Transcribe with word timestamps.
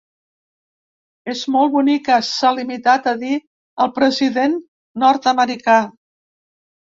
És 1.33 1.41
molt 1.55 1.71
bonica, 1.73 2.15
s’ha 2.29 2.51
limitat 2.59 3.09
a 3.13 3.13
dir 3.25 3.35
el 3.85 3.93
president 3.99 4.55
nord-americà. 5.05 5.77